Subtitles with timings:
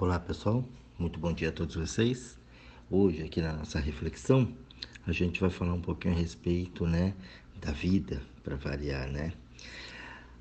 [0.00, 0.64] Olá pessoal,
[0.96, 2.38] muito bom dia a todos vocês.
[2.88, 4.54] Hoje aqui na nossa reflexão
[5.04, 7.12] a gente vai falar um pouquinho a respeito, né,
[7.60, 9.32] da vida, para variar, né?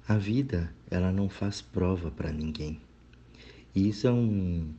[0.08, 2.80] A vida, ela não faz prova para ninguém.
[3.74, 4.72] E isso é um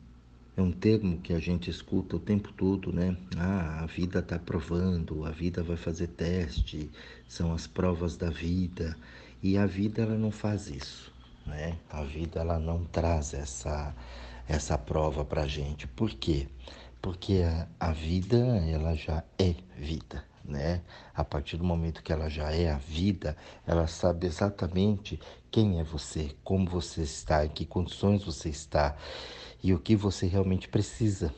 [0.55, 3.17] é um termo que a gente escuta o tempo todo, né?
[3.35, 6.89] Ah, a vida está provando, a vida vai fazer teste,
[7.27, 8.95] são as provas da vida.
[9.43, 11.13] E a vida ela não faz isso,
[11.45, 11.77] né?
[11.89, 13.93] A vida ela não traz essa
[14.49, 15.87] essa prova para gente.
[15.87, 16.47] Por quê?
[16.99, 20.81] Porque a, a vida, ela já é vida, né?
[21.13, 25.19] A partir do momento que ela já é a vida, ela sabe exatamente
[25.51, 28.97] quem é você, como você está, em que condições você está
[29.61, 31.31] e o que você realmente precisa.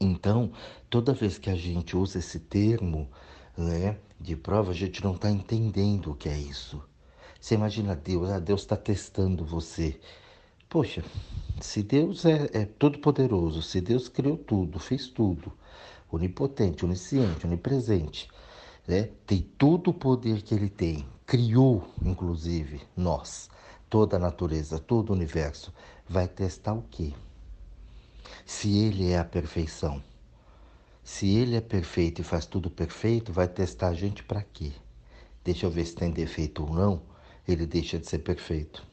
[0.00, 0.50] Então,
[0.90, 3.08] toda vez que a gente usa esse termo,
[3.56, 6.82] né, de prova, a gente não está entendendo o que é isso.
[7.40, 10.00] Você imagina Deus, ah, Deus está testando você.
[10.74, 11.04] Poxa,
[11.60, 15.52] se Deus é, é todo poderoso, se Deus criou tudo, fez tudo,
[16.10, 18.28] onipotente, onisciente, onipresente,
[18.84, 19.10] né?
[19.24, 23.48] tem todo o poder que ele tem, criou inclusive nós,
[23.88, 25.72] toda a natureza, todo o universo,
[26.08, 27.12] vai testar o quê?
[28.44, 30.02] Se ele é a perfeição.
[31.04, 34.72] Se ele é perfeito e faz tudo perfeito, vai testar a gente para quê?
[35.44, 37.00] Deixa eu ver se tem defeito ou não,
[37.46, 38.84] ele deixa de ser perfeito.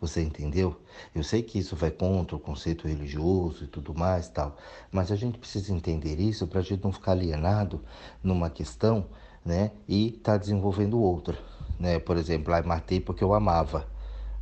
[0.00, 0.78] Você entendeu?
[1.14, 4.56] Eu sei que isso vai contra o conceito religioso e tudo mais, tal,
[4.92, 7.82] mas a gente precisa entender isso para a gente não ficar alienado
[8.22, 9.06] numa questão,
[9.44, 11.38] né, e tá desenvolvendo outra,
[11.78, 11.98] né?
[11.98, 13.88] Por exemplo, ah, matei porque eu amava,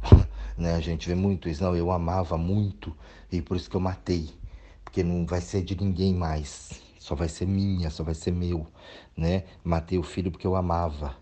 [0.58, 0.74] né?
[0.74, 2.96] A gente vê muito isso, não, eu amava muito
[3.30, 4.30] e por isso que eu matei,
[4.82, 8.66] porque não vai ser de ninguém mais, só vai ser minha, só vai ser meu,
[9.16, 9.44] né?
[9.62, 11.14] Matei o filho porque eu amava.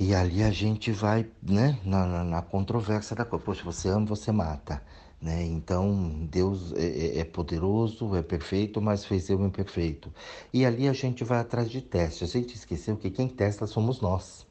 [0.00, 3.44] E ali a gente vai né, na, na, na controvérsia da coisa.
[3.44, 4.82] Poxa, você ama, você mata.
[5.20, 5.44] Né?
[5.44, 10.10] Então, Deus é, é, é, poderoso, é perfeito, mas fez eu imperfeito.
[10.54, 12.22] E ali a gente vai atrás de testes.
[12.34, 14.46] A gente esqueceu que quem testa somos nós.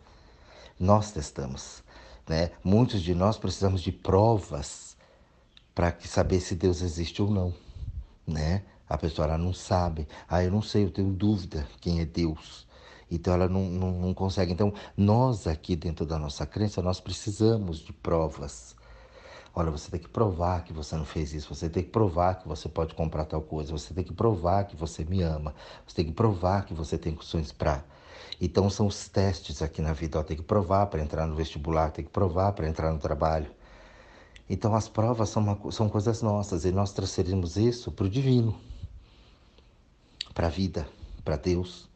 [0.79, 1.83] Nós testamos.
[2.27, 2.51] Né?
[2.63, 4.95] Muitos de nós precisamos de provas
[5.73, 7.55] para saber se Deus existe ou não.
[8.27, 8.61] Né?
[8.87, 10.07] A pessoa não sabe.
[10.27, 12.68] Ah, eu não sei, eu tenho dúvida quem é Deus.
[13.09, 14.53] Então ela não, não, não consegue.
[14.53, 18.75] Então, nós aqui dentro da nossa crença, nós precisamos de provas.
[19.55, 22.47] Olha, você tem que provar que você não fez isso, você tem que provar que
[22.47, 25.55] você pode comprar tal coisa, você tem que provar que você me ama,
[25.85, 27.83] você tem que provar que você tem condições para.
[28.39, 31.91] Então são os testes aqui na vida, ó, tem que provar para entrar no vestibular,
[31.91, 33.49] tem que provar para entrar no trabalho.
[34.47, 38.55] Então as provas são, uma, são coisas nossas e nós transferimos isso para o divino,
[40.33, 40.87] para a vida,
[41.25, 41.88] para Deus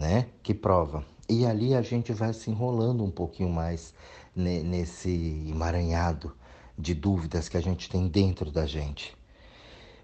[0.00, 0.28] né?
[0.42, 1.04] Que prova.
[1.28, 3.94] E ali a gente vai se enrolando um pouquinho mais
[4.34, 6.34] nesse emaranhado
[6.76, 9.14] de dúvidas que a gente tem dentro da gente.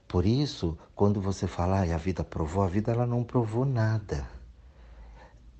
[0.06, 4.28] Por isso, quando você fala, ah, a vida provou, a vida ela não provou nada.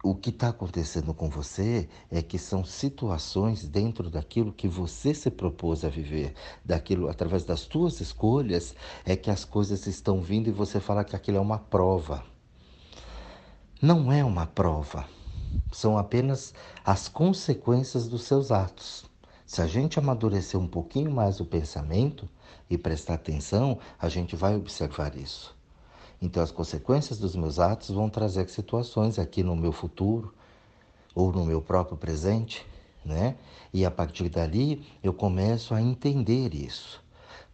[0.05, 5.31] O que está acontecendo com você é que são situações dentro daquilo que você se
[5.31, 10.53] propôs a viver, daquilo através das suas escolhas é que as coisas estão vindo e
[10.53, 12.36] você fala que aquilo é uma prova
[13.81, 15.05] não é uma prova,
[15.71, 19.05] são apenas as consequências dos seus atos.
[19.45, 22.27] Se a gente amadurecer um pouquinho mais o pensamento
[22.71, 25.55] e prestar atenção, a gente vai observar isso.
[26.23, 30.33] Então, as consequências dos meus atos vão trazer situações aqui no meu futuro
[31.15, 32.67] ou no meu próprio presente,
[33.05, 33.37] né?
[33.75, 37.05] E a partir dali eu começo a entender isso.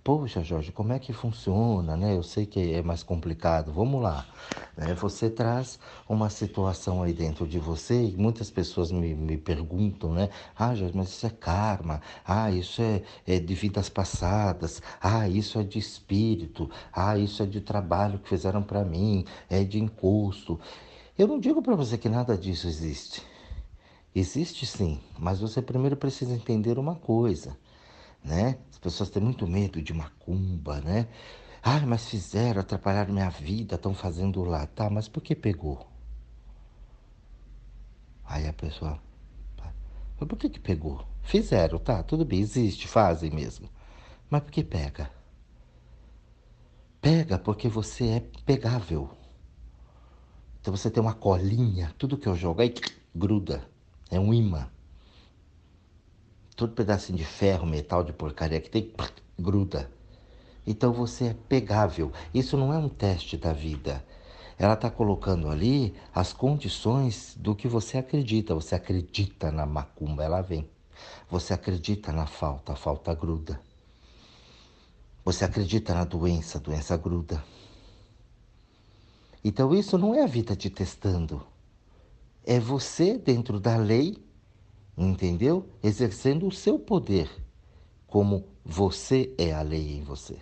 [0.05, 2.17] Poxa, Jorge, como é que funciona, né?
[2.17, 3.71] Eu sei que é mais complicado.
[3.73, 4.27] Vamos lá.
[4.77, 4.95] Né?
[4.95, 10.29] Você traz uma situação aí dentro de você e muitas pessoas me, me perguntam, né?
[10.59, 12.03] Ah, Jorge, mas isso é karma.
[12.27, 14.83] Ah, isso é, é de vidas passadas.
[15.01, 16.69] Ah, isso é de espírito.
[16.93, 19.25] Ah, isso é de trabalho que fizeram para mim.
[19.49, 20.59] É de encosto.
[21.17, 23.23] Eu não digo para você que nada disso existe.
[24.13, 27.57] Existe sim, mas você primeiro precisa entender uma coisa
[28.25, 28.59] né?
[28.71, 31.09] As pessoas têm muito medo de macumba, né?
[31.63, 34.67] Ah, mas fizeram, atrapalharam minha vida, estão fazendo lá.
[34.67, 35.87] Tá, mas por que pegou?
[38.25, 39.01] Aí a pessoa,
[40.19, 41.07] mas por que que pegou?
[41.23, 43.69] Fizeram, tá, tudo bem, existe, fazem mesmo.
[44.31, 45.11] Mas por que pega?
[47.01, 49.11] Pega porque você é pegável.
[50.61, 52.75] Então você tem uma colinha, tudo que eu jogo aí
[53.15, 53.69] gruda.
[54.11, 54.72] É um imã
[56.57, 58.93] todo pedacinho de ferro, metal de porcaria que tem,
[59.39, 59.91] gruda.
[60.67, 62.13] Então você é pegável.
[62.33, 64.05] Isso não é um teste da vida.
[64.59, 68.55] Ela está colocando ali as condições do que você acredita.
[68.55, 70.69] Você acredita na macumba, ela vem.
[71.29, 73.61] Você acredita na falta, a falta gruda.
[75.25, 77.43] Você acredita na doença, a doença gruda.
[79.45, 81.45] Então isso não é a vida te testando.
[82.45, 84.17] É você dentro da lei,
[84.97, 85.69] entendeu?
[85.83, 87.31] Exercendo o seu poder,
[88.07, 90.37] como você é a lei em você.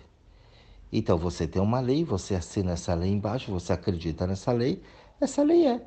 [0.91, 4.81] Então você tem uma lei, você assina essa lei embaixo, você acredita nessa lei,
[5.19, 5.81] essa lei é.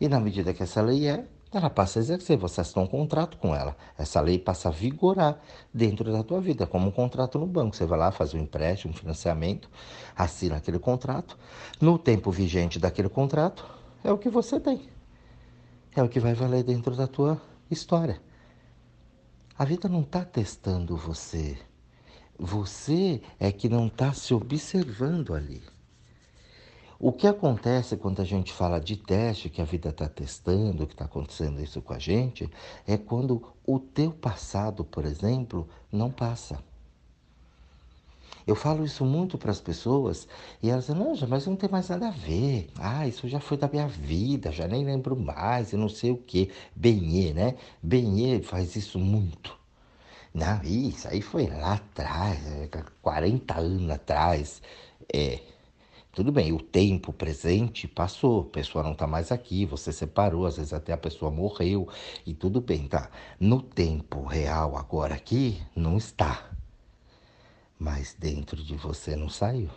[0.00, 3.36] E na medida que essa lei é, ela passa a exercer, você assina um contrato
[3.38, 3.76] com ela.
[3.96, 5.40] Essa lei passa a vigorar
[5.72, 7.74] dentro da tua vida, como um contrato no banco.
[7.74, 9.68] Você vai lá, faz um empréstimo, um financiamento,
[10.14, 11.36] assina aquele contrato.
[11.80, 13.66] No tempo vigente daquele contrato,
[14.04, 14.88] é o que você tem.
[15.98, 18.22] É o que vai valer dentro da tua história.
[19.58, 21.58] A vida não está testando você.
[22.38, 25.60] Você é que não está se observando ali.
[27.00, 30.94] O que acontece quando a gente fala de teste, que a vida está testando, que
[30.94, 32.48] está acontecendo isso com a gente,
[32.86, 36.62] é quando o teu passado, por exemplo, não passa.
[38.48, 40.26] Eu falo isso muito para as pessoas
[40.62, 42.70] e elas dizem, não, mas não tem mais nada a ver.
[42.78, 46.16] Ah, isso já foi da minha vida, já nem lembro mais e não sei o
[46.16, 46.50] quê.
[46.74, 47.56] Benê, né?
[47.82, 49.54] Benê faz isso muito.
[50.34, 52.38] Não, isso aí foi lá atrás,
[53.02, 54.62] 40 anos atrás.
[55.12, 55.40] É,
[56.12, 60.56] tudo bem, o tempo presente passou, a pessoa não está mais aqui, você separou, às
[60.56, 61.88] vezes até a pessoa morreu
[62.26, 63.10] e tudo bem, tá?
[63.40, 66.57] No tempo real agora aqui, não está.
[67.78, 69.70] Mas dentro de você não saiu.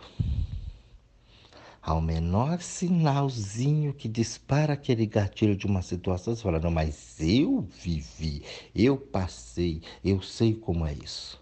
[1.80, 7.60] Ao menor sinalzinho que dispara aquele gatilho de uma situação, você fala, não, mas eu
[7.60, 8.42] vivi,
[8.74, 11.40] eu passei, eu sei como é isso.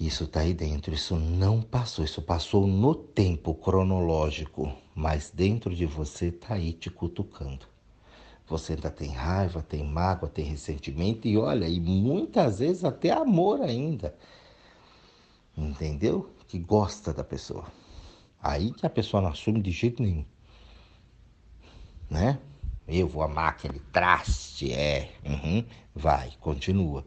[0.00, 5.86] Isso está aí dentro, isso não passou, isso passou no tempo cronológico, mas dentro de
[5.86, 7.66] você está aí te cutucando.
[8.48, 13.60] Você ainda tem raiva, tem mágoa, tem ressentimento e olha, e muitas vezes até amor
[13.60, 14.14] ainda.
[15.60, 16.34] Entendeu?
[16.48, 17.66] Que gosta da pessoa.
[18.42, 20.24] Aí que a pessoa não assume de jeito nenhum.
[22.08, 22.38] Né?
[22.88, 25.12] Eu vou amar aquele traste, é.
[25.24, 25.62] Uhum.
[25.94, 27.04] Vai, continua.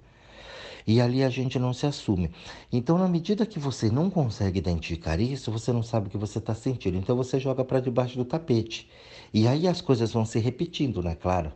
[0.86, 2.30] E ali a gente não se assume.
[2.72, 6.38] Então, na medida que você não consegue identificar isso, você não sabe o que você
[6.38, 6.98] está sentindo.
[6.98, 8.90] Então, você joga para debaixo do tapete.
[9.34, 11.16] E aí as coisas vão se repetindo, né?
[11.16, 11.52] Claro.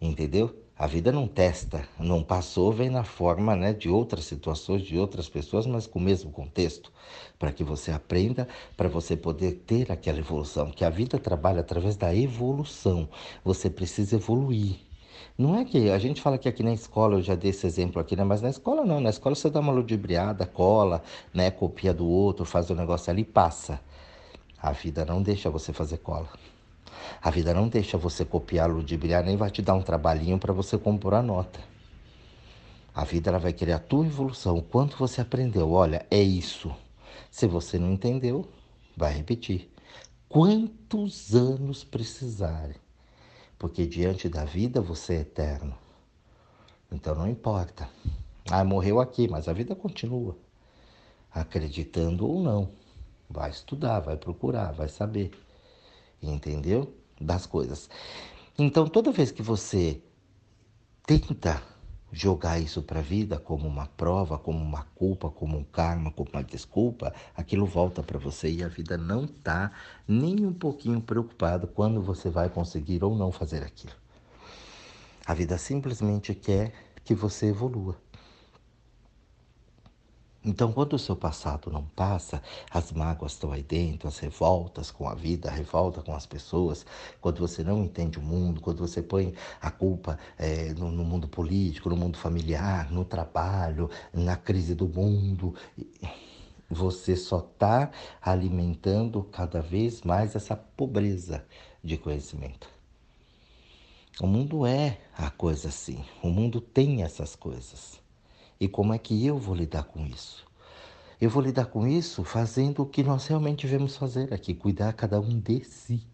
[0.00, 0.61] Entendeu?
[0.78, 5.28] A vida não testa, não passou, vem na forma né, de outras situações, de outras
[5.28, 6.90] pessoas, mas com o mesmo contexto,
[7.38, 10.70] para que você aprenda, para você poder ter aquela evolução.
[10.70, 13.08] Que a vida trabalha através da evolução.
[13.44, 14.76] Você precisa evoluir.
[15.36, 18.00] Não é que a gente fala que aqui na escola, eu já dei esse exemplo
[18.00, 18.24] aqui, né?
[18.24, 21.02] Mas na escola não, na escola você dá uma ludibriada, cola,
[21.32, 21.50] né?
[21.50, 23.80] Copia do outro, faz o negócio ali e passa.
[24.60, 26.28] A vida não deixa você fazer cola.
[27.20, 30.78] A vida não deixa você copiar, ludibriar, nem vai te dar um trabalhinho para você
[30.78, 31.60] compor a nota.
[32.94, 35.70] A vida ela vai querer a tua evolução, o quanto você aprendeu.
[35.72, 36.74] Olha, é isso.
[37.30, 38.48] Se você não entendeu,
[38.96, 39.70] vai repetir.
[40.28, 42.76] Quantos anos precisarem
[43.62, 45.72] porque diante da vida você é eterno.
[46.90, 47.88] Então não importa.
[48.50, 50.36] Ah, morreu aqui, mas a vida continua.
[51.30, 52.72] Acreditando ou não.
[53.30, 55.30] Vai estudar, vai procurar, vai saber.
[56.22, 56.94] Entendeu?
[57.20, 57.90] Das coisas.
[58.58, 60.00] Então toda vez que você
[61.04, 61.62] tenta
[62.12, 66.28] jogar isso para a vida como uma prova, como uma culpa, como um karma, como
[66.30, 69.72] uma desculpa, aquilo volta para você e a vida não está
[70.06, 73.94] nem um pouquinho preocupada quando você vai conseguir ou não fazer aquilo.
[75.24, 77.96] A vida simplesmente quer que você evolua.
[80.44, 85.08] Então, quando o seu passado não passa, as mágoas estão aí dentro, as revoltas com
[85.08, 86.84] a vida, a revolta com as pessoas,
[87.20, 91.28] quando você não entende o mundo, quando você põe a culpa é, no, no mundo
[91.28, 95.54] político, no mundo familiar, no trabalho, na crise do mundo,
[96.68, 101.44] você só está alimentando cada vez mais essa pobreza
[101.84, 102.68] de conhecimento.
[104.20, 108.01] O mundo é a coisa assim, o mundo tem essas coisas.
[108.60, 110.46] E como é que eu vou lidar com isso?
[111.20, 115.20] Eu vou lidar com isso fazendo o que nós realmente devemos fazer aqui, cuidar cada
[115.20, 116.06] um de si.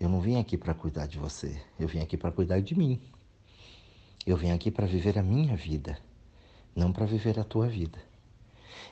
[0.00, 3.00] Eu não vim aqui para cuidar de você, eu vim aqui para cuidar de mim.
[4.26, 5.98] Eu vim aqui para viver a minha vida,
[6.74, 7.98] não para viver a tua vida.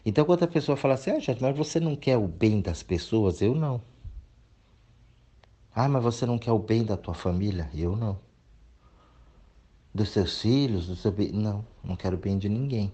[0.05, 2.83] Então, quando a pessoa fala assim, ah, gente, mas você não quer o bem das
[2.83, 3.41] pessoas?
[3.41, 3.81] Eu não.
[5.75, 7.71] Ah, mas você não quer o bem da tua família?
[7.75, 8.30] Eu não
[9.95, 11.15] dos seus filhos, do seu.
[11.33, 12.93] Não, não quero bem de ninguém.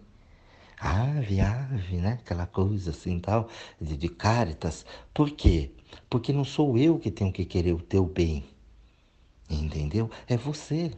[0.79, 2.19] Ave, ave, né?
[2.23, 3.49] Aquela coisa assim tal,
[3.81, 4.85] de, de caritas.
[5.15, 5.71] Por quê?
[6.11, 8.45] Porque não sou eu que tenho que querer o teu bem.
[9.49, 10.11] Entendeu?
[10.29, 10.93] É você.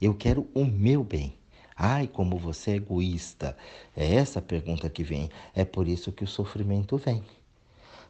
[0.00, 1.36] Eu quero o meu bem.
[1.76, 3.56] Ai, como você é egoísta.
[3.96, 5.28] É essa a pergunta que vem.
[5.54, 7.24] É por isso que o sofrimento vem.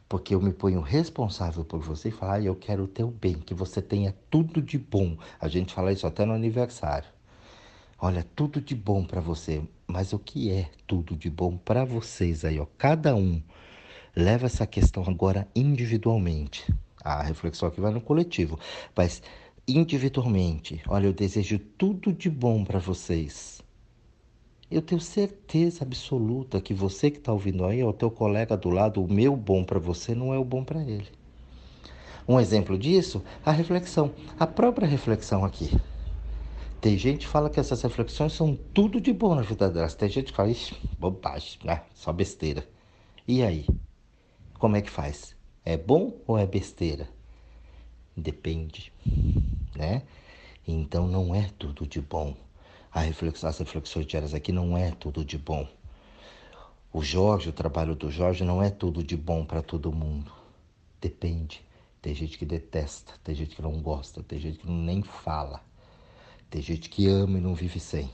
[0.07, 3.33] Porque eu me ponho responsável por você e falo, ah, eu quero o teu bem,
[3.33, 5.17] que você tenha tudo de bom.
[5.39, 7.14] A gente fala isso até no aniversário.
[7.97, 9.61] Olha, tudo de bom para você.
[9.87, 12.65] Mas o que é tudo de bom para vocês aí, ó?
[12.77, 13.41] Cada um
[14.15, 16.65] leva essa questão agora individualmente.
[17.03, 18.59] A reflexão aqui vai no coletivo,
[18.95, 19.21] mas
[19.67, 20.81] individualmente.
[20.87, 23.61] Olha, eu desejo tudo de bom para vocês.
[24.69, 29.03] Eu tenho certeza absoluta que você que está ouvindo aí, o teu colega do lado,
[29.03, 31.07] o meu bom para você não é o bom para ele.
[32.27, 35.69] Um exemplo disso, a reflexão, a própria reflexão aqui.
[36.81, 39.95] Tem gente que fala que essas reflexões são tudo de bom na vida delas.
[39.95, 41.83] Tem gente que fala, ixi, bobagem, né?
[41.93, 42.67] só besteira.
[43.27, 43.65] E aí?
[44.59, 45.35] Como é que faz?
[45.63, 47.09] É bom ou é besteira?
[48.15, 48.93] Depende,
[49.75, 50.03] né?
[50.67, 52.35] Então não é tudo de bom.
[52.91, 55.67] Reflexão, as reflexões diárias aqui não é tudo de bom.
[56.93, 60.31] O Jorge, o trabalho do Jorge não é tudo de bom para todo mundo.
[61.01, 61.61] Depende.
[62.01, 65.61] Tem gente que detesta, tem gente que não gosta, tem gente que nem fala.
[66.49, 68.09] Tem gente que ama e não vive sem.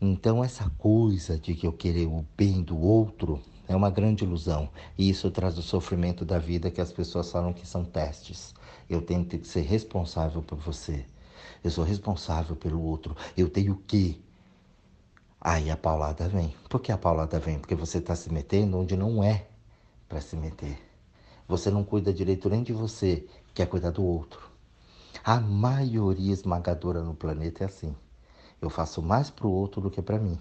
[0.00, 4.68] Então, essa coisa de que eu querer o bem do outro é uma grande ilusão.
[4.98, 8.52] E isso traz o sofrimento da vida que as pessoas falam que são testes.
[8.90, 11.04] Eu tenho que ser responsável por você.
[11.62, 13.16] Eu sou responsável pelo outro.
[13.36, 14.20] Eu tenho que.
[15.40, 16.54] Aí a paulada vem.
[16.68, 17.58] Por que a paulada vem?
[17.58, 19.46] Porque você está se metendo onde não é
[20.08, 20.78] para se meter.
[21.46, 24.51] Você não cuida direito nem de você, quer cuidar do outro.
[25.24, 27.94] A maioria esmagadora no planeta é assim.
[28.60, 30.36] Eu faço mais para o outro do que para mim.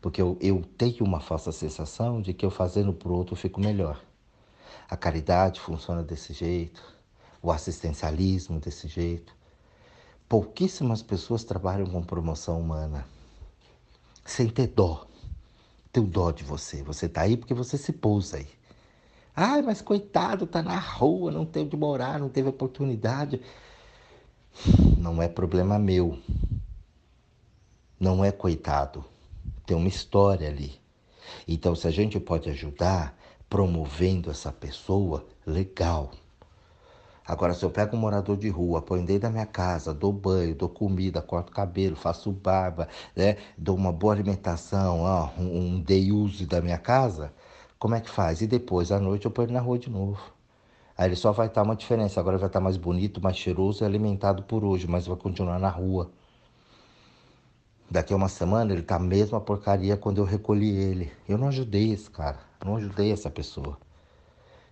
[0.00, 3.38] Porque eu, eu tenho uma falsa sensação de que eu fazendo para o outro eu
[3.38, 4.00] fico melhor.
[4.88, 6.82] A caridade funciona desse jeito,
[7.40, 9.32] o assistencialismo desse jeito.
[10.28, 13.06] Pouquíssimas pessoas trabalham com promoção humana
[14.24, 15.06] sem ter dó.
[15.92, 16.82] Ter dó de você.
[16.82, 18.48] Você está aí porque você se pôs aí.
[19.36, 23.40] Ai, mas coitado, tá na rua, não teve de morar, não teve oportunidade.
[24.98, 26.18] Não é problema meu.
[27.98, 29.04] Não é coitado.
[29.66, 30.80] Tem uma história ali.
[31.46, 33.16] Então, se a gente pode ajudar
[33.48, 36.12] promovendo essa pessoa, legal.
[37.26, 40.54] Agora, se eu pego um morador de rua, põe dentro da minha casa, dou banho,
[40.54, 43.36] dou comida, corto cabelo, faço barba, né?
[43.56, 47.32] dou uma boa alimentação, ó, um, day use da minha casa,
[47.78, 48.40] como é que faz?
[48.42, 50.20] E depois, à noite, eu ponho na rua de novo.
[51.00, 52.20] Aí ele só vai estar uma diferença.
[52.20, 55.70] Agora vai estar mais bonito, mais cheiroso e alimentado por hoje, mas vai continuar na
[55.70, 56.10] rua.
[57.90, 61.10] Daqui a uma semana ele tá a mesma porcaria quando eu recolhi ele.
[61.26, 63.78] Eu não ajudei esse cara, não ajudei essa pessoa.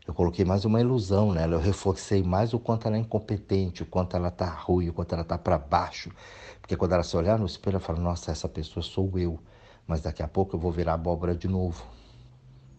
[0.07, 3.87] Eu coloquei mais uma ilusão nela, eu reforcei mais o quanto ela é incompetente, o
[3.87, 6.11] quanto ela tá ruim, o quanto ela tá para baixo.
[6.61, 9.41] Porque quando ela se olhar no espelho, ela fala: Nossa, essa pessoa sou eu.
[9.87, 11.83] Mas daqui a pouco eu vou virar abóbora de novo.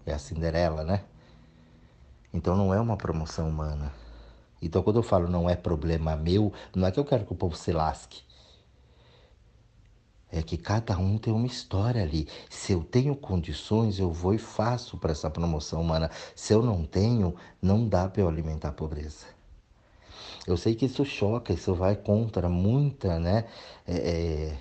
[0.06, 1.02] É a Cinderela, né?
[2.34, 3.92] Então não é uma promoção humana.
[4.62, 7.36] Então quando eu falo não é problema meu, não é que eu quero que o
[7.36, 8.22] povo se lasque.
[10.32, 12.28] É que cada um tem uma história ali.
[12.50, 16.12] Se eu tenho condições, eu vou e faço para essa promoção humana.
[16.36, 19.26] Se eu não tenho, não dá para eu alimentar a pobreza.
[20.46, 23.46] Eu sei que isso choca, isso vai contra muita, né?
[23.88, 24.58] É, é,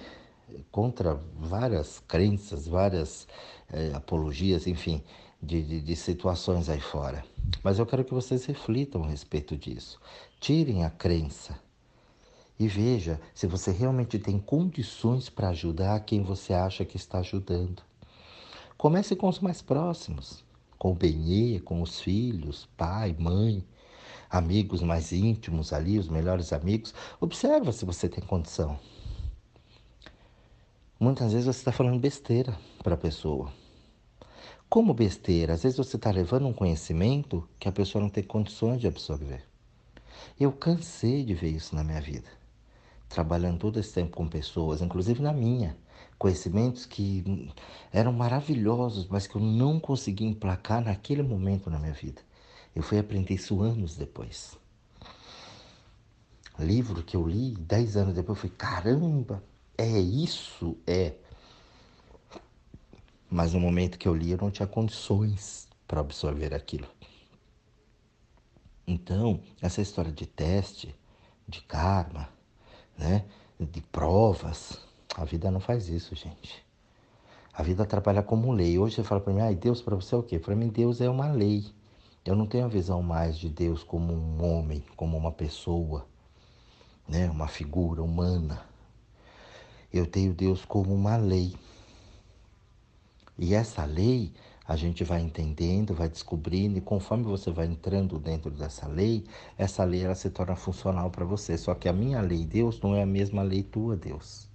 [0.72, 3.28] contra várias crenças, várias
[3.70, 5.02] é, apologias, enfim
[5.40, 7.24] de, de, de situações aí fora.
[7.62, 10.00] Mas eu quero que vocês reflitam a respeito disso.
[10.40, 11.58] Tirem a crença
[12.58, 17.82] e veja se você realmente tem condições para ajudar quem você acha que está ajudando.
[18.76, 20.44] Comece com os mais próximos,
[20.78, 23.64] com o Benê, com os filhos, pai, mãe,
[24.30, 26.94] amigos mais íntimos ali, os melhores amigos.
[27.20, 28.78] Observa se você tem condição.
[31.00, 33.52] Muitas vezes você está falando besteira para a pessoa.
[34.68, 38.78] Como besteira, às vezes você está levando um conhecimento que a pessoa não tem condições
[38.78, 39.42] de absorver.
[40.38, 42.28] Eu cansei de ver isso na minha vida,
[43.08, 45.74] trabalhando todo esse tempo com pessoas, inclusive na minha.
[46.18, 47.50] Conhecimentos que
[47.90, 52.20] eram maravilhosos, mas que eu não consegui emplacar naquele momento na minha vida.
[52.76, 54.58] Eu fui aprender isso anos depois.
[56.58, 59.42] Livro que eu li dez anos depois, eu falei: caramba,
[59.78, 60.76] é isso?
[60.86, 61.14] É.
[63.30, 66.88] Mas no momento que eu li, eu não tinha condições para absorver aquilo.
[68.86, 70.94] Então, essa história de teste,
[71.46, 72.28] de karma,
[72.96, 73.26] né,
[73.60, 74.78] de provas,
[75.14, 76.64] a vida não faz isso, gente.
[77.52, 78.78] A vida trabalha como lei.
[78.78, 80.38] Hoje você fala para mim, ai, Deus para você é o quê?
[80.38, 81.66] Para mim, Deus é uma lei.
[82.24, 86.06] Eu não tenho a visão mais de Deus como um homem, como uma pessoa,
[87.08, 88.64] né, uma figura humana.
[89.92, 91.56] Eu tenho Deus como uma lei.
[93.38, 94.32] E essa lei
[94.66, 99.24] a gente vai entendendo, vai descobrindo, e conforme você vai entrando dentro dessa lei,
[99.56, 101.56] essa lei ela se torna funcional para você.
[101.56, 104.46] Só que a minha lei, Deus, não é a mesma lei tua, Deus.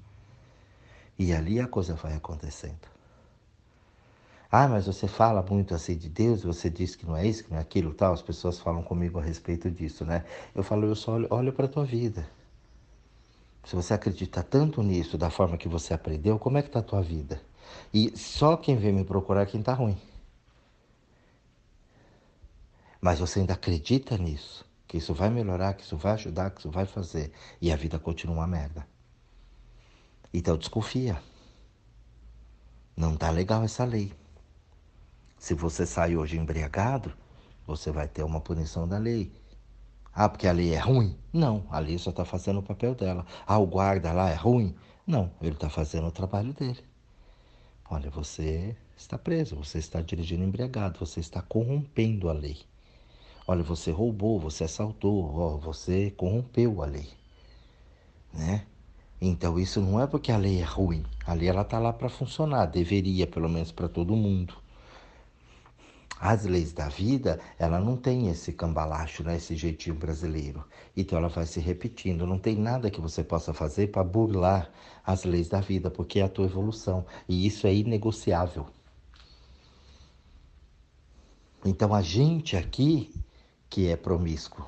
[1.18, 2.94] E ali a coisa vai acontecendo.
[4.52, 7.50] Ah, mas você fala muito assim de Deus, você diz que não é isso, que
[7.50, 8.14] não é aquilo, tal.
[8.14, 10.26] As pessoas falam comigo a respeito disso, né?
[10.54, 12.24] Eu falo, eu só olho, olho para a tua vida.
[13.64, 16.84] Se você acredita tanto nisso, da forma que você aprendeu, como é que está a
[16.84, 17.42] tua vida?
[17.94, 19.98] E só quem vem me procurar é quem está ruim.
[23.00, 26.72] Mas você ainda acredita nisso, que isso vai melhorar, que isso vai ajudar, que isso
[26.72, 27.32] vai fazer.
[27.62, 28.88] E a vida continua uma merda.
[30.34, 31.22] Então desconfia.
[32.96, 34.14] Não tá legal essa lei.
[35.38, 37.14] Se você sai hoje embriagado,
[37.68, 39.32] você vai ter uma punição da lei.
[40.14, 41.18] Ah, porque a lei é ruim?
[41.34, 43.26] Não, a lei só está fazendo o papel dela.
[43.46, 44.76] Ah, o guarda lá é ruim?
[45.06, 46.84] Não, ele está fazendo o trabalho dele.
[47.90, 52.58] Olha, você está preso, você está dirigindo embriagado, você está corrompendo a lei.
[53.48, 57.10] Olha, você roubou, você assaltou, ó, você corrompeu a lei,
[58.34, 58.66] né?
[59.22, 61.04] Então isso não é porque a lei é ruim.
[61.26, 64.63] A lei ela tá lá para funcionar, deveria pelo menos para todo mundo.
[66.20, 70.64] As leis da vida, ela não tem esse cambalacho, né, esse jeitinho brasileiro.
[70.96, 72.26] Então ela vai se repetindo.
[72.26, 74.72] Não tem nada que você possa fazer para burlar
[75.06, 77.06] as leis da vida, porque é a tua evolução.
[77.28, 78.68] E isso é inegociável.
[81.66, 83.14] Então a gente aqui,
[83.70, 84.66] que é promíscuo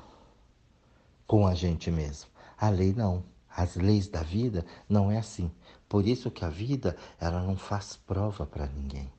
[1.26, 3.24] com a gente mesmo, a lei não.
[3.48, 5.50] As leis da vida não é assim.
[5.88, 9.15] Por isso que a vida, ela não faz prova para ninguém.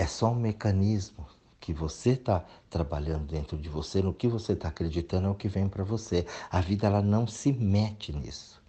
[0.00, 1.26] É só um mecanismo
[1.60, 5.46] que você está trabalhando dentro de você, no que você está acreditando é o que
[5.46, 6.26] vem para você.
[6.50, 8.62] A vida ela não se mete nisso.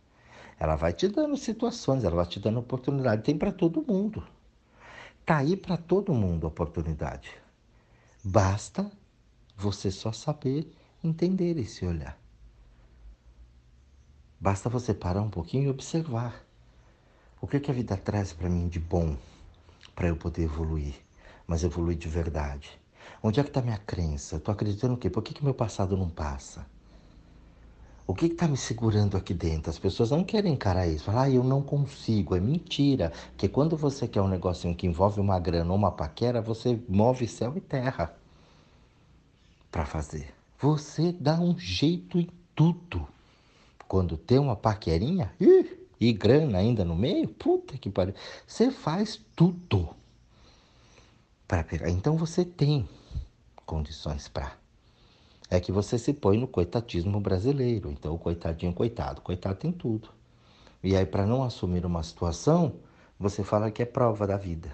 [0.60, 3.24] Ela vai te dando situações, ela vai te dando oportunidade.
[3.24, 4.22] Tem para todo mundo.
[5.26, 7.32] Tá aí para todo mundo a oportunidade.
[8.22, 8.92] Basta
[9.56, 10.70] você só saber
[11.02, 12.20] entender e se olhar.
[14.38, 16.46] Basta você parar um pouquinho e observar.
[17.40, 19.16] O que, que a vida traz para mim de bom
[19.96, 20.96] para eu poder evoluir?
[21.52, 22.80] Mas evoluir de verdade.
[23.22, 24.38] Onde é que está minha crença?
[24.38, 25.10] Estou acreditando o quê?
[25.10, 26.66] Por que, que meu passado não passa?
[28.08, 29.70] O que está me segurando aqui dentro?
[29.70, 31.04] As pessoas não querem encarar isso.
[31.04, 32.38] Falar, ah, eu não consigo.
[32.38, 33.12] É mentira.
[33.32, 37.28] Porque quando você quer um negocinho que envolve uma grana ou uma paquera, você move
[37.28, 38.16] céu e terra
[39.70, 40.34] para fazer.
[40.58, 43.06] Você dá um jeito em tudo.
[43.90, 48.16] Quando tem uma paquerinha ih, e grana ainda no meio, puta que pariu.
[48.48, 50.00] Você faz tudo
[51.52, 51.90] para pegar.
[51.90, 52.88] Então você tem
[53.66, 54.54] condições para.
[55.50, 57.92] É que você se põe no coitatismo brasileiro.
[57.92, 59.20] Então, coitadinho, coitado.
[59.20, 60.08] Coitado tem tudo.
[60.82, 62.76] E aí, para não assumir uma situação,
[63.20, 64.72] você fala que é prova da vida,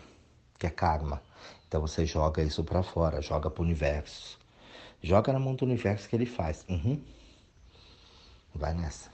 [0.60, 1.20] que é karma.
[1.68, 4.38] Então, você joga isso para fora, joga para o universo.
[5.02, 6.63] Joga na mão do universo que ele faz.
[6.70, 7.02] Uhum.
[8.54, 9.10] Vai nessa.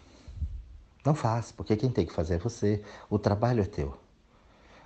[1.06, 2.84] Não faz, porque quem tem que fazer é você.
[3.10, 3.97] O trabalho é teu.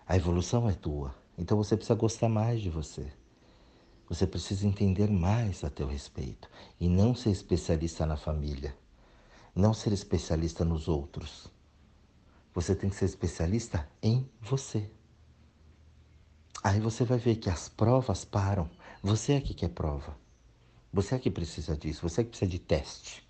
[0.07, 1.11] A evolução é tua.
[1.37, 3.11] Então você precisa gostar mais de você.
[4.09, 8.75] Você precisa entender mais a teu respeito e não ser especialista na família,
[9.53, 11.51] não ser especialista nos outros.
[12.53, 14.89] Você tem que ser especialista em você.
[16.63, 18.69] Aí você vai ver que as provas param.
[19.03, 20.17] Você é que quer prova.
[20.91, 22.01] Você é que precisa disso.
[22.01, 23.27] Você é que precisa de teste.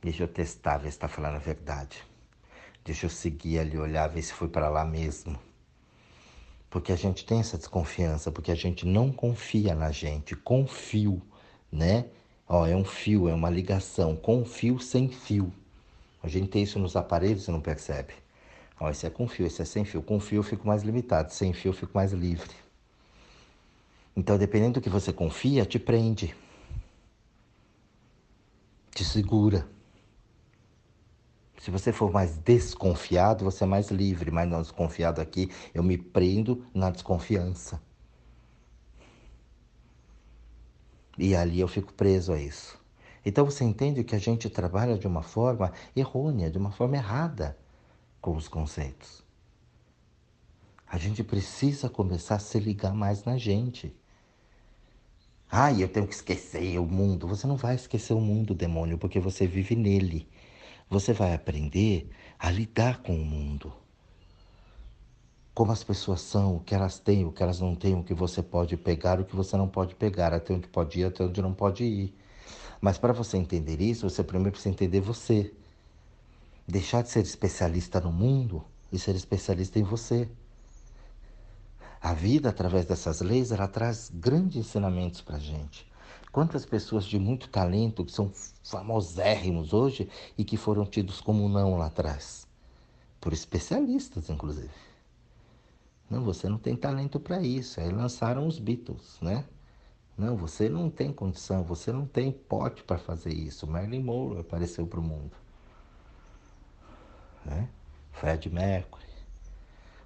[0.00, 2.02] Deixa eu testar, ver se está falando a verdade.
[2.82, 5.38] Deixa eu seguir ali, olhar, ver se foi para lá mesmo.
[6.70, 10.36] Porque a gente tem essa desconfiança, porque a gente não confia na gente.
[10.36, 11.20] Confio,
[11.70, 12.06] né?
[12.48, 14.14] Ó, é um fio, é uma ligação.
[14.14, 15.52] Com fio, sem fio.
[16.22, 18.14] A gente tem isso nos aparelhos e não percebe.
[18.78, 20.00] Ó, esse é com fio, esse é sem fio.
[20.00, 22.50] Com fio eu fico mais limitado, sem fio eu fico mais livre.
[24.16, 26.34] Então, dependendo do que você confia, te prende.
[28.94, 29.68] Te segura.
[31.60, 35.98] Se você for mais desconfiado, você é mais livre, mas não desconfiado aqui, eu me
[35.98, 37.78] prendo na desconfiança.
[41.18, 42.80] E ali eu fico preso a isso.
[43.26, 47.58] Então você entende que a gente trabalha de uma forma errônea, de uma forma errada
[48.22, 49.22] com os conceitos.
[50.88, 53.94] A gente precisa começar a se ligar mais na gente.
[55.50, 57.28] Ai, eu tenho que esquecer o mundo.
[57.28, 60.26] Você não vai esquecer o mundo, demônio, porque você vive nele
[60.90, 63.72] você vai aprender a lidar com o mundo.
[65.54, 68.14] Como as pessoas são, o que elas têm, o que elas não têm, o que
[68.14, 71.40] você pode pegar, o que você não pode pegar, até onde pode ir, até onde
[71.42, 72.14] não pode ir.
[72.80, 75.54] Mas para você entender isso, você primeiro precisa entender você.
[76.66, 80.30] deixar de ser especialista no mundo e ser especialista em você.
[82.00, 85.89] A vida, através dessas leis, ela traz grandes ensinamentos para a gente.
[86.32, 88.30] Quantas pessoas de muito talento que são
[88.62, 92.46] famosérrimos hoje e que foram tidos como não lá atrás?
[93.20, 94.70] Por especialistas, inclusive.
[96.08, 97.80] Não, você não tem talento para isso.
[97.80, 99.44] Aí lançaram os Beatles, né?
[100.16, 103.66] Não, você não tem condição, você não tem pote para fazer isso.
[103.66, 105.32] Marilyn Monroe apareceu para o mundo.
[107.44, 107.68] Né?
[108.12, 109.06] Fred Mercury.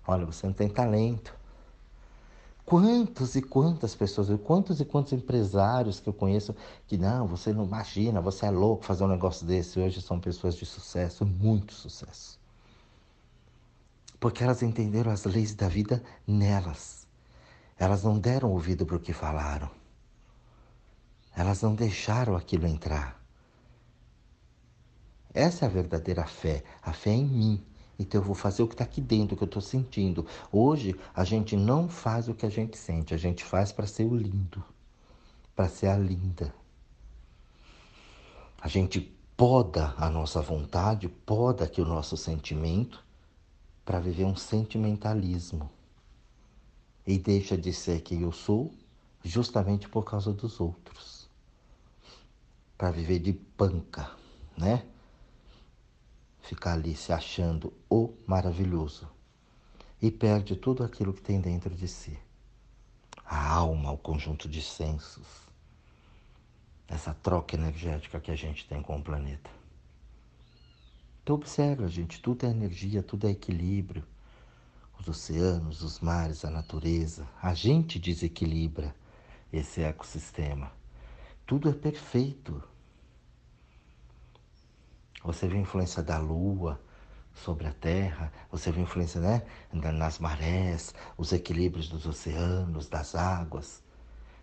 [0.06, 1.34] Olha, você não tem talento.
[2.64, 6.54] Quantas e quantas pessoas, quantos e quantos empresários que eu conheço
[6.86, 9.78] que não, você não imagina, você é louco fazer um negócio desse.
[9.78, 12.38] Hoje são pessoas de sucesso, muito sucesso.
[14.18, 17.06] Porque elas entenderam as leis da vida nelas.
[17.78, 19.70] Elas não deram ouvido para o que falaram.
[21.36, 23.20] Elas não deixaram aquilo entrar.
[25.34, 26.64] Essa é a verdadeira fé.
[26.80, 27.66] A fé em mim.
[27.98, 30.26] Então eu vou fazer o que está aqui dentro, o que eu estou sentindo.
[30.50, 34.04] Hoje a gente não faz o que a gente sente, a gente faz para ser
[34.04, 34.62] o lindo,
[35.54, 36.54] para ser a linda.
[38.60, 39.00] A gente
[39.36, 43.04] poda a nossa vontade, poda aqui o nosso sentimento
[43.84, 45.70] para viver um sentimentalismo.
[47.06, 48.72] E deixa de ser quem eu sou
[49.22, 51.28] justamente por causa dos outros.
[52.78, 54.10] Para viver de panca,
[54.56, 54.84] né?
[56.44, 59.08] Ficar ali se achando o maravilhoso
[60.00, 62.18] e perde tudo aquilo que tem dentro de si.
[63.24, 65.26] A alma, o conjunto de sensos,
[66.86, 69.50] essa troca energética que a gente tem com o planeta.
[71.22, 74.04] Então observa, gente, tudo é energia, tudo é equilíbrio.
[75.00, 77.26] Os oceanos, os mares, a natureza.
[77.40, 78.94] A gente desequilibra
[79.50, 80.70] esse ecossistema.
[81.46, 82.62] Tudo é perfeito.
[85.24, 86.78] Você vê a influência da lua
[87.34, 93.14] sobre a terra, você vê a influência né, nas marés, os equilíbrios dos oceanos, das
[93.14, 93.82] águas.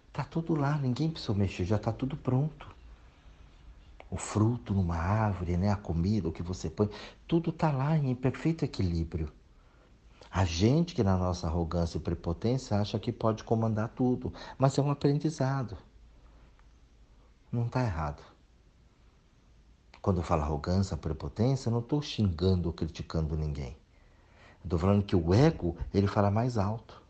[0.08, 2.68] Está tudo lá, ninguém precisou mexer, já está tudo pronto.
[4.10, 6.90] O fruto numa árvore, né, a comida, o que você põe,
[7.28, 9.32] tudo está lá em perfeito equilíbrio.
[10.30, 14.82] A gente que na nossa arrogância e prepotência acha que pode comandar tudo, mas é
[14.82, 15.78] um aprendizado.
[17.52, 18.31] Não está errado.
[20.02, 23.78] Quando eu falo arrogância, prepotência, eu não estou xingando ou criticando ninguém.
[24.64, 27.02] Estou falando que o ego, ele fala mais alto.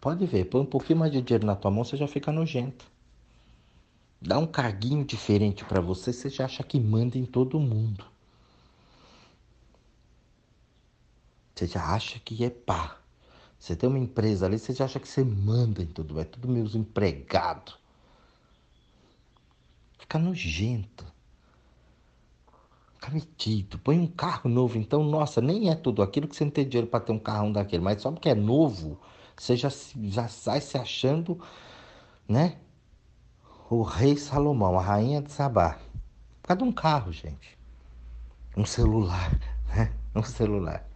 [0.00, 2.86] Pode ver, põe um pouquinho mais de dinheiro na tua mão, você já fica nojento.
[4.20, 8.04] Dá um carguinho diferente para você, você já acha que manda em todo mundo.
[11.54, 12.98] Você já acha que é pá.
[13.58, 16.48] Você tem uma empresa ali, você já acha que você manda em tudo, é tudo
[16.48, 17.78] meus empregados.
[19.98, 21.15] Fica nojento.
[23.12, 23.78] Metido.
[23.78, 26.86] Põe um carro novo, então, nossa, nem é tudo aquilo que você não tem dinheiro
[26.86, 28.98] para ter um carrão daquele, mas só porque é novo,
[29.36, 29.68] você já,
[30.04, 31.40] já sai se achando,
[32.28, 32.56] né?
[33.68, 35.78] O rei Salomão, a rainha de Sabá.
[36.42, 37.58] Por causa de um carro, gente.
[38.56, 39.38] Um celular,
[39.74, 39.92] né?
[40.14, 40.86] Um celular.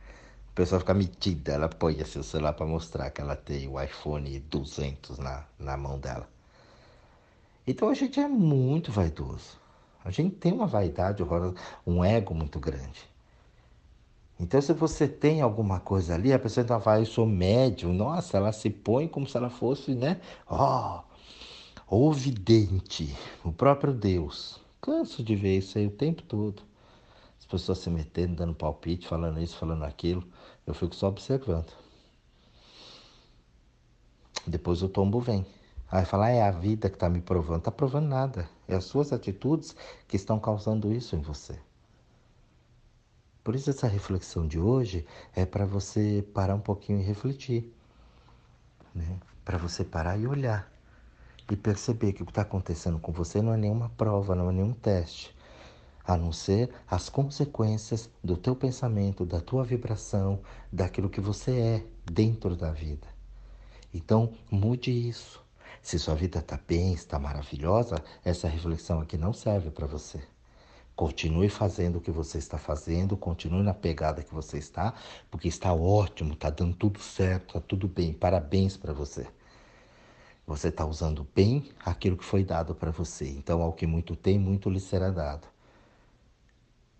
[0.51, 3.81] A pessoa fica metida, ela põe assim o celular para mostrar que ela tem o
[3.81, 6.29] iPhone 200 na, na mão dela.
[7.67, 9.60] Então a gente é muito vaidoso.
[10.05, 11.55] A gente tem uma vaidade horrorosa,
[11.87, 13.09] um ego muito grande.
[14.39, 18.39] Então, se você tem alguma coisa ali, a pessoa então vai, eu sou médium, nossa,
[18.39, 20.19] ela se põe como se ela fosse, né?
[20.47, 21.03] Ó,
[21.87, 22.13] oh,
[23.45, 24.59] o próprio Deus.
[24.81, 26.63] Canso de ver isso aí o tempo todo.
[27.39, 30.25] As pessoas se metendo, dando palpite, falando isso, falando aquilo.
[30.67, 31.71] Eu fico só observando.
[34.47, 35.45] Depois o tombo vem.
[35.91, 37.59] Aí fala, ah, é a vida que está me provando.
[37.59, 38.49] Está provando nada.
[38.69, 39.75] É as suas atitudes
[40.07, 41.59] que estão causando isso em você.
[43.43, 47.75] Por isso essa reflexão de hoje é para você parar um pouquinho e refletir.
[48.95, 49.19] Né?
[49.45, 50.71] Para você parar e olhar.
[51.51, 54.53] E perceber que o que está acontecendo com você não é nenhuma prova, não é
[54.53, 55.35] nenhum teste.
[56.07, 61.85] A não ser as consequências do teu pensamento, da tua vibração, daquilo que você é
[62.05, 63.09] dentro da vida.
[63.93, 65.40] Então, mude isso.
[65.83, 70.23] Se sua vida está bem, está maravilhosa, essa reflexão aqui não serve para você.
[70.95, 74.93] Continue fazendo o que você está fazendo, continue na pegada que você está,
[75.31, 78.13] porque está ótimo, está dando tudo certo, está tudo bem.
[78.13, 79.27] Parabéns para você.
[80.47, 83.29] Você está usando bem aquilo que foi dado para você.
[83.31, 85.49] Então, ao que muito tem, muito lhe será dado.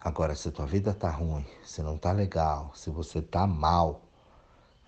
[0.01, 4.01] Agora, se tua vida está ruim, se não está legal, se você está mal,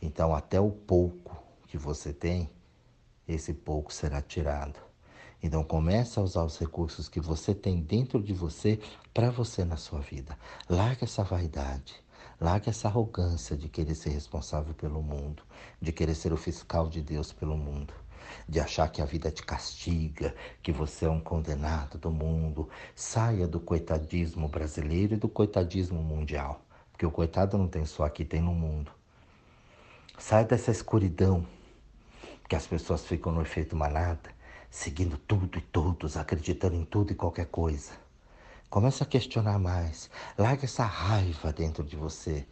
[0.01, 2.49] então até o pouco que você tem
[3.27, 4.79] esse pouco será tirado.
[5.43, 8.79] Então comece a usar os recursos que você tem dentro de você
[9.13, 10.39] para você na sua vida.
[10.69, 12.03] Larga essa vaidade.
[12.41, 15.43] Larga essa arrogância de querer ser responsável pelo mundo,
[15.81, 17.95] de querer ser o fiscal de Deus pelo mundo,
[18.49, 22.69] de achar que a vida te castiga, que você é um condenado do mundo.
[22.97, 28.25] Saia do coitadismo brasileiro e do coitadismo mundial, porque o coitado não tem só aqui,
[28.25, 28.91] tem no mundo.
[30.19, 31.47] Saia dessa escuridão
[32.53, 34.29] que as pessoas ficam no efeito manada
[34.71, 37.93] seguindo tudo e todos, acreditando em tudo e qualquer coisa.
[38.69, 40.11] Comece a questionar mais.
[40.37, 42.47] Larga essa raiva dentro de você.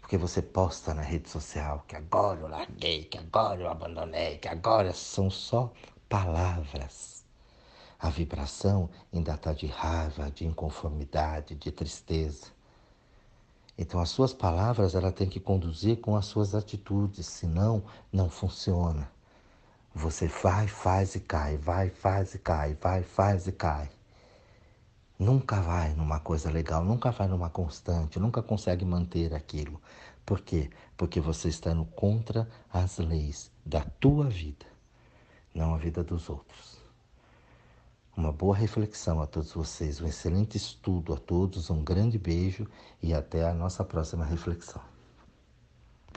[0.00, 4.48] Porque você posta na rede social que agora eu larguei, que agora eu abandonei, que
[4.48, 5.70] agora são só
[6.08, 7.22] palavras.
[7.98, 12.46] A vibração ainda está de raiva, de inconformidade, de tristeza.
[13.76, 19.14] Então as suas palavras ela tem que conduzir com as suas atitudes, senão não funciona.
[19.98, 23.88] Você vai, faz e cai, vai, faz e cai, vai, faz e cai.
[25.18, 29.80] Nunca vai numa coisa legal, nunca vai numa constante, nunca consegue manter aquilo.
[30.26, 30.68] Por quê?
[30.98, 34.66] Porque você está indo contra as leis da tua vida,
[35.54, 36.76] não a vida dos outros.
[38.14, 42.68] Uma boa reflexão a todos vocês, um excelente estudo a todos, um grande beijo
[43.02, 44.95] e até a nossa próxima reflexão.